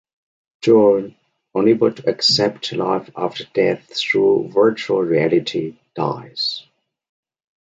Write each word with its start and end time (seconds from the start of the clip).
John, 0.63 1.15
unable 1.53 1.91
to 1.93 2.09
accept 2.09 2.73
life 2.73 3.11
after 3.15 3.43
death 3.53 3.95
through 3.95 4.49
virtual 4.51 4.99
reality, 5.03 5.77
dies. 5.93 6.65